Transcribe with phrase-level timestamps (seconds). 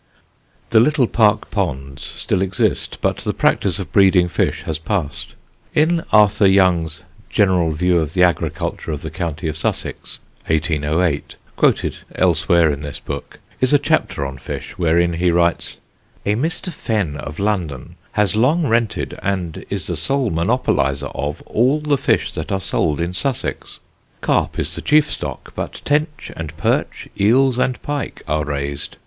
[0.71, 5.35] The Little Park ponds still exist, but the practice of breeding fish has passed.
[5.75, 10.17] In Arthur Young's General View of the Agriculture of the County of Sussex,
[10.47, 15.77] 1808, quoted elsewhere in this book, is a chapter on fish, wherein he writes:
[16.25, 16.73] "A Mr.
[16.73, 22.31] Fenn of London, has long rented, and is the sole monopolizer of, all the fish
[22.31, 23.77] that are sold in Sussex.
[24.21, 28.97] Carp is the chief stock; but tench and perch, eels and pike are raised.